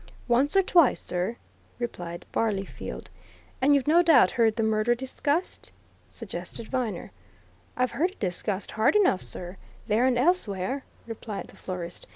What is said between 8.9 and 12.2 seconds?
enough, sir, there and elsewhere," replied the florist.